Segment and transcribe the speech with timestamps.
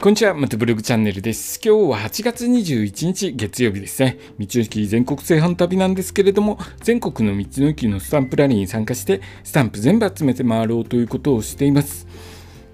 [0.00, 1.60] こんにちは、またブログチャンネルです。
[1.60, 4.16] 今日は8月21日月曜日ですね。
[4.38, 12.06] 道の駅全国製販旅なんですけれども、全国の道の駅のスタンプラリーに参加して、スタンプ全部集めて回ろうということをしています。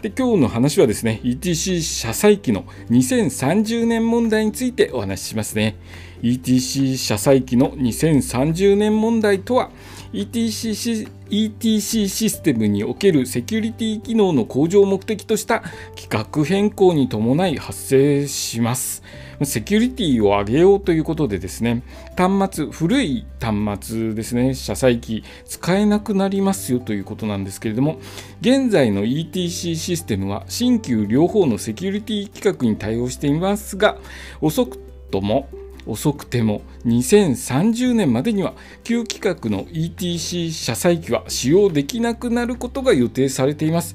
[0.00, 5.76] で今日の話はですね、ETC 車載機の2030年問題についてお話ししますね。
[6.22, 9.70] ETC 車載機の2030年問題とは、
[10.12, 19.02] ETC, ETC システムにおけるセキュリティ機能の向上を目的とした規格変更に伴い発生します。
[19.44, 21.82] セキュリティを上げようということでですね、
[22.16, 28.00] 端末、古い端末ですね、車載機使えなくなりますよということなんですけれども、
[28.40, 33.96] 現在の ETC システムは新旧両方のセキュリティ規格に対応していますが、
[34.40, 34.78] 遅く
[35.10, 35.48] とも
[35.86, 43.94] 遅くても2030年までには旧規格の ETC 車載機は使用できなくなることが予定されています。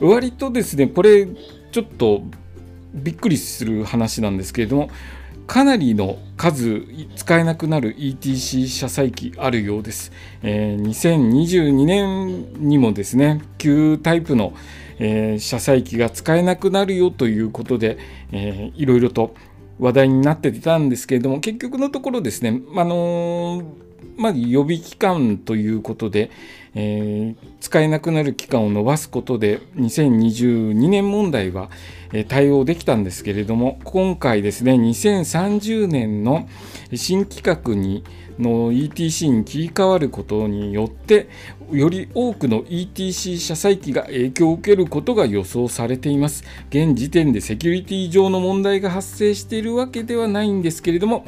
[0.00, 2.22] 割とですね、これちょっと
[2.94, 4.90] びっくりする話なんですけれども、
[5.46, 6.82] かなりの数
[7.16, 10.12] 使えなくなる ETC 車載機あるようです。
[10.42, 14.54] えー、2022年にもですね、旧タイプの、
[14.98, 17.98] えー、車載機が使えなくなるよということで、
[18.32, 19.34] えー、いろいろと
[19.78, 23.62] 話題になってたんですけれども結局のところですね、あの、
[24.16, 26.30] まあ、予備期間ということで、
[26.74, 31.70] えー、使えなくなる期間を延ばすことで2022年問題は、
[32.12, 36.48] えー、対応できたんですけれども今回ですね2030年の
[36.94, 38.04] 新規格に
[38.38, 41.28] の ETC に切り替わることによって
[41.76, 46.44] より多くの ETC 車載機が影響を受けることが予想されています。
[46.70, 51.24] 現時点でセキュリティ上の問題が発生しているわけではないんですけれども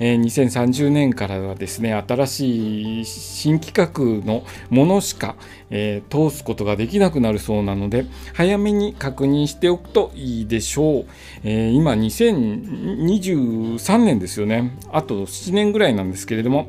[0.00, 5.36] え2030年からはですね新しい新規格のものしか、
[5.70, 11.06] えー、通すことができなくなるそうなので早めに確認しておくといいでしょう、
[11.44, 14.76] えー、今2023年ですよね。
[14.90, 16.68] あと7年ぐらいなんですけれども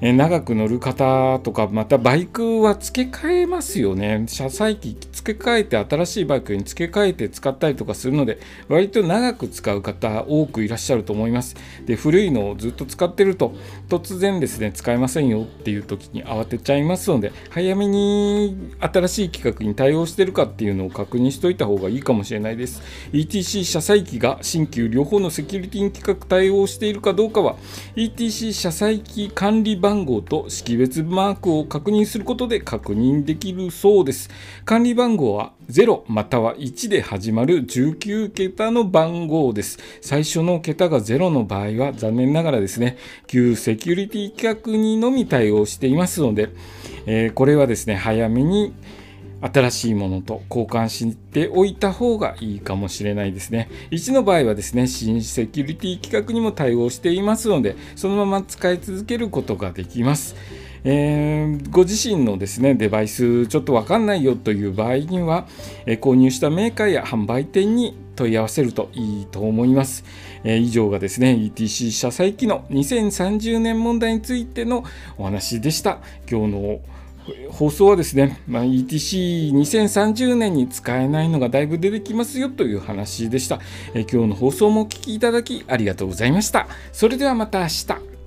[0.00, 4.24] え長く乗る方とかまたバイクは付け替えますよね。
[4.28, 8.38] 車載機付け替えて新しいバイクに付け替えて使ったりとかするので
[8.68, 11.56] 割と長く使う方多くいらっしゃると思います。
[11.86, 13.54] で古いのをずっと使ってると
[13.88, 22.82] 突然ですね使えませんよっていう時に慌てちゃいますので早めに新しい規格に対応してるかっていうのを確認しといた方がいいかもしれないです。
[23.12, 27.56] ETC 車載機が新旧両方のセキュリティ規格対応しているかどうかは
[27.96, 34.28] ETC 車載機管理番号と識別マークを確認することで確認できるそうです。
[34.66, 39.78] 管理番号は0または1で始まる19桁の番号です。
[40.02, 46.50] 最初の桁が0の場合は残念ながらですね、旧セキュリティ規格にのみ対応していますので、
[47.06, 48.74] えー、これはですね、早めに
[49.40, 53.70] 新しいものと交換しておいた方がいいかもしれないですね。
[53.90, 60.34] 1の場合はですね、新セキュリティ規格にも対応していますので、そのまま使い続けることができます。
[60.84, 65.46] えー、ご自身のですねデバイスちょっとわかんないよという場合には、
[65.86, 70.04] えー、購入したメーカーや販売店に問い合わせるといいと思います。
[70.44, 74.84] えー、以上がですね ETC 車載機の2030年問題についての
[75.16, 75.98] お話でした。
[76.30, 76.80] 今日の
[77.50, 83.60] 放送はですね、まあ、ETC2030 年に使えないのがだいぶ出てきますよという話でした。
[83.94, 86.68] え今日の放送もお聴きいただきありがとうございました。
[86.92, 88.17] それではまた明日。